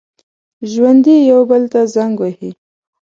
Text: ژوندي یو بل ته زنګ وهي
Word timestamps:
ژوندي 0.71 1.15
یو 1.31 1.41
بل 1.49 1.63
ته 1.73 1.81
زنګ 1.93 2.15
وهي 2.21 2.51